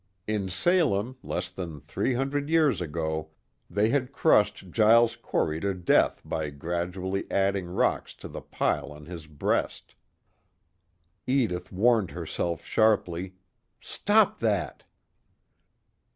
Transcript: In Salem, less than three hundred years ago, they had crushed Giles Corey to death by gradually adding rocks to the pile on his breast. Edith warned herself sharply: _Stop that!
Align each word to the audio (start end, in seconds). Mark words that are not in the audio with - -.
In 0.25 0.49
Salem, 0.49 1.15
less 1.21 1.51
than 1.51 1.79
three 1.79 2.15
hundred 2.15 2.49
years 2.49 2.81
ago, 2.81 3.29
they 3.69 3.89
had 3.89 4.11
crushed 4.11 4.71
Giles 4.71 5.15
Corey 5.15 5.59
to 5.59 5.75
death 5.75 6.23
by 6.25 6.49
gradually 6.49 7.29
adding 7.29 7.67
rocks 7.67 8.15
to 8.15 8.27
the 8.27 8.41
pile 8.41 8.91
on 8.91 9.05
his 9.05 9.27
breast. 9.27 9.93
Edith 11.27 11.71
warned 11.71 12.09
herself 12.09 12.65
sharply: 12.65 13.35
_Stop 13.83 14.39
that! 14.39 14.85